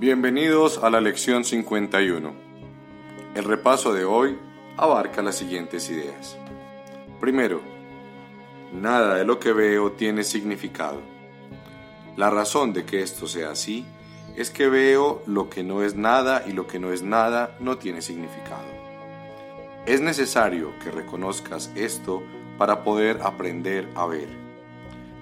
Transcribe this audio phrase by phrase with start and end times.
[0.00, 2.32] Bienvenidos a la lección 51.
[3.34, 4.38] El repaso de hoy
[4.76, 6.38] abarca las siguientes ideas.
[7.18, 7.60] Primero,
[8.72, 11.00] nada de lo que veo tiene significado.
[12.16, 13.86] La razón de que esto sea así
[14.36, 17.78] es que veo lo que no es nada y lo que no es nada no
[17.78, 18.68] tiene significado.
[19.84, 22.22] Es necesario que reconozcas esto
[22.56, 24.28] para poder aprender a ver.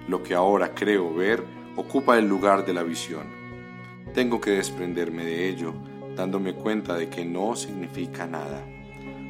[0.07, 1.43] Lo que ahora creo ver
[1.77, 3.46] ocupa el lugar de la visión
[4.17, 5.75] tengo que desprenderme de ello,
[6.17, 8.65] dándome cuenta de que no significa nada,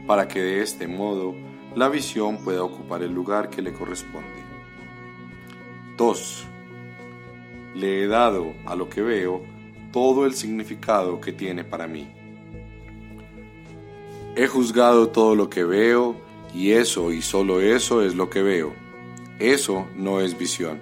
[0.07, 1.35] para que de este modo
[1.75, 4.29] la visión pueda ocupar el lugar que le corresponde.
[5.97, 6.45] 2.
[7.75, 9.43] Le he dado a lo que veo
[9.93, 12.07] todo el significado que tiene para mí.
[14.37, 16.15] He juzgado todo lo que veo
[16.55, 18.73] y eso y solo eso es lo que veo.
[19.41, 20.79] Eso no es visión.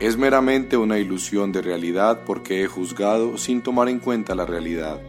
[0.00, 5.00] Es meramente una ilusión de realidad porque he juzgado sin tomar en cuenta la realidad.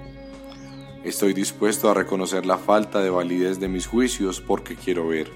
[1.03, 5.29] Estoy dispuesto a reconocer la falta de validez de mis juicios porque quiero ver.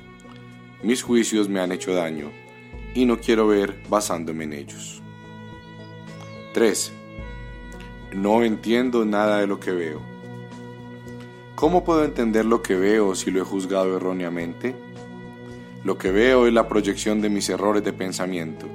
[0.81, 2.31] Mis juicios me han hecho daño
[2.95, 5.03] y no quiero ver basándome en ellos.
[6.55, 6.91] 3.
[8.15, 10.01] No entiendo nada de lo que veo.
[11.53, 14.75] ¿Cómo puedo entender lo que veo si lo he juzgado erróneamente?
[15.83, 18.67] Lo que veo es la proyección de mis errores de pensamiento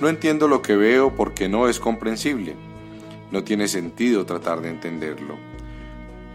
[0.00, 2.56] no entiendo lo que veo porque no es comprensible.
[3.30, 5.36] No tiene sentido tratar de entenderlo.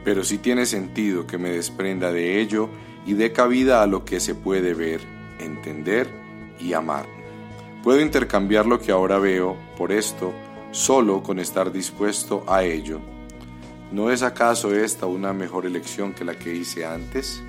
[0.04, 2.70] Pero sí tiene sentido que me desprenda de ello
[3.06, 5.02] y dé cabida a lo que se puede ver,
[5.40, 6.08] entender
[6.60, 7.06] y amar.
[7.84, 10.34] Puedo intercambiar lo que ahora veo por esto
[10.72, 13.00] solo con estar dispuesto a ello.
[13.92, 17.42] ¿No es acaso esta una mejor elección que la que hice antes?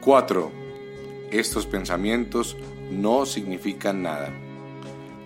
[0.00, 0.65] 4.
[1.30, 2.56] Estos pensamientos
[2.90, 4.32] no significan nada.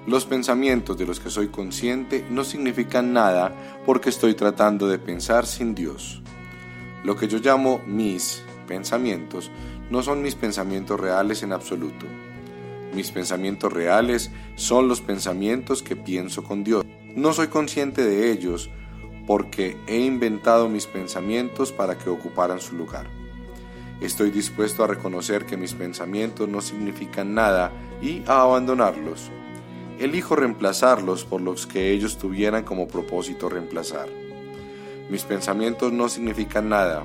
[0.07, 5.47] Los pensamientos de los que soy consciente no significan nada porque estoy tratando de pensar
[5.47, 6.23] sin Dios.
[7.05, 9.51] Lo que yo llamo mis pensamientos
[9.91, 12.07] no son mis pensamientos reales en absoluto.
[12.95, 16.85] Mis pensamientos reales son los pensamientos que pienso con Dios.
[17.15, 18.71] No soy consciente de ellos
[19.27, 23.20] porque he inventado mis pensamientos para que ocuparan su lugar.
[24.01, 29.31] Estoy dispuesto a reconocer que mis pensamientos no significan nada y a abandonarlos.
[29.99, 34.09] Elijo reemplazarlos por los que ellos tuvieran como propósito reemplazar.
[35.11, 37.05] Mis pensamientos no significan nada.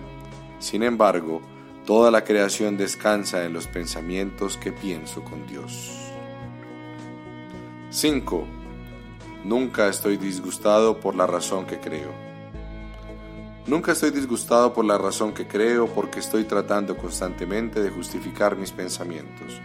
[0.60, 1.42] Sin embargo,
[1.86, 5.92] toda la creación descansa en los pensamientos que pienso con Dios.
[7.90, 8.48] 5.
[9.44, 12.35] Nunca estoy disgustado por la razón que creo.
[13.68, 18.72] Nunca estoy disgustado por la razón que creo porque estoy tratando constantemente de justificar mis
[18.72, 19.60] pensamientos.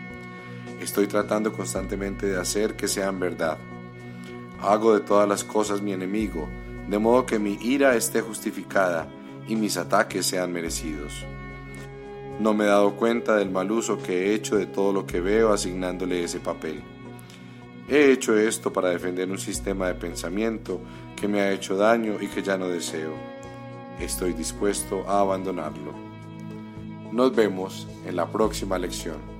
[0.81, 3.59] Estoy tratando constantemente de hacer que sean verdad.
[4.63, 6.49] Hago de todas las cosas mi enemigo,
[6.89, 9.07] de modo que mi ira esté justificada
[9.47, 11.27] y mis ataques sean merecidos.
[12.39, 15.21] No me he dado cuenta del mal uso que he hecho de todo lo que
[15.21, 16.83] veo asignándole ese papel.
[17.87, 20.81] He hecho esto para defender un sistema de pensamiento
[21.15, 23.40] que me ha hecho daño y que ya no deseo
[24.01, 25.93] estoy dispuesto a abandonarlo.
[27.13, 29.40] Nos vemos en la próxima lección.